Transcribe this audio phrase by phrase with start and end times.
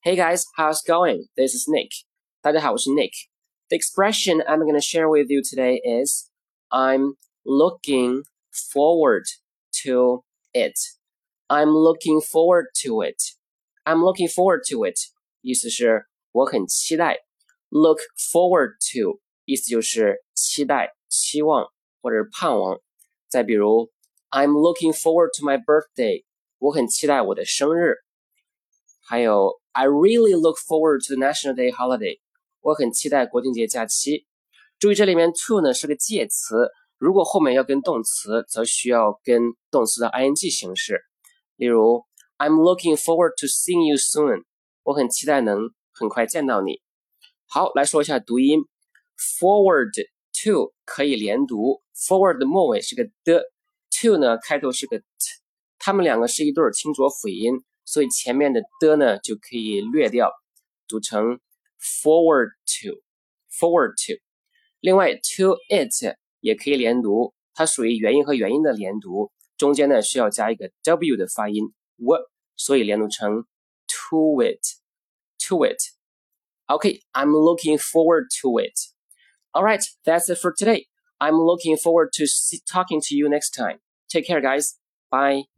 [0.00, 1.26] Hey guys, how's it going?
[1.36, 1.90] This is Nick.
[2.40, 3.10] 大家好，我是 Nick.
[3.68, 6.30] The expression I'm going to share with you today is
[6.68, 8.22] I'm looking
[8.52, 9.24] forward
[9.84, 10.22] to
[10.52, 10.78] it.
[11.48, 13.16] I'm looking forward to it.
[13.84, 14.96] I'm looking forward to it.
[15.40, 17.24] 意思是我很期待。
[17.68, 17.98] Look
[18.32, 22.80] forward to 意思就是期待、期望或者盼望。
[23.28, 23.90] 再比如，
[24.30, 26.24] I'm looking forward to my birthday.
[26.58, 27.96] 我很期待我的生日。
[29.08, 32.19] 还有 ，I really look forward to the National Day holiday。
[32.61, 34.25] 我很期待国庆节假期。
[34.79, 41.01] 注意，这里面 to 呢是个介词，如果后面要跟动词，则需要跟动词的 ing 形式。
[41.55, 42.05] 例如
[42.37, 44.43] ，I'm looking forward to seeing you soon。
[44.83, 45.59] 我很期待能
[45.93, 46.81] 很快见到你。
[47.45, 48.61] 好，来说一下读音
[49.39, 49.91] ，forward
[50.43, 53.43] to 可以连读，forward 的末尾是个的
[53.91, 55.05] ，to 呢开头是个 t，
[55.77, 57.63] 它们两个是一对清浊辅音。
[57.90, 60.30] 所以前面的的呢就可以略掉，
[60.88, 61.40] 读成
[61.80, 64.20] forward to，forward to。
[64.80, 72.18] 另外 to it 也可以连读，它属于元音和元音的连读，中间呢需要加一个 w 的发音 w，
[72.56, 73.44] 所以连读成
[73.88, 78.74] to it，to it。Okay，I'm looking forward to it.
[79.52, 80.88] All right, that's it for today.
[81.18, 82.24] I'm looking forward to
[82.70, 83.78] talking to you next time.
[84.08, 84.74] Take care, guys.
[85.08, 85.49] Bye.